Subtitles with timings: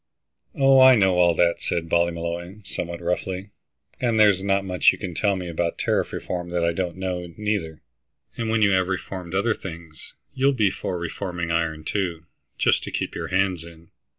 [0.55, 3.51] "Oh, I know all that," said Ballymolloy, somewhat roughly,
[3.99, 7.31] "and there's not much you can tell me about tariff reform that I don't know,
[7.37, 7.83] neither.
[8.35, 12.25] And when you have reformed other things, you'll be for reforming iron, too,
[12.57, 13.91] just to keep your hands in.